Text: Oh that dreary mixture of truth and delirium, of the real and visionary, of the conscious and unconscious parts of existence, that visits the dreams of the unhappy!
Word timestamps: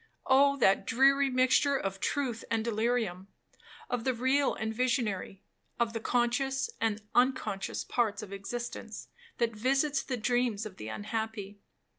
Oh 0.25 0.57
that 0.57 0.87
dreary 0.87 1.29
mixture 1.29 1.77
of 1.77 1.99
truth 1.99 2.43
and 2.49 2.65
delirium, 2.65 3.27
of 3.87 4.03
the 4.03 4.15
real 4.15 4.55
and 4.55 4.73
visionary, 4.73 5.43
of 5.79 5.93
the 5.93 5.99
conscious 5.99 6.71
and 6.81 7.03
unconscious 7.13 7.83
parts 7.83 8.23
of 8.23 8.33
existence, 8.33 9.09
that 9.37 9.55
visits 9.55 10.01
the 10.01 10.17
dreams 10.17 10.65
of 10.65 10.77
the 10.77 10.87
unhappy! 10.87 11.59